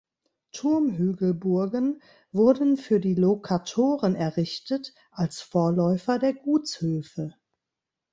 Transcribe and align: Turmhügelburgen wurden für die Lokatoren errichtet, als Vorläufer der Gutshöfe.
Turmhügelburgen 0.51 2.01
wurden 2.31 2.75
für 2.75 2.99
die 2.99 3.13
Lokatoren 3.13 4.15
errichtet, 4.15 4.95
als 5.11 5.41
Vorläufer 5.41 6.17
der 6.17 6.33
Gutshöfe. 6.33 7.35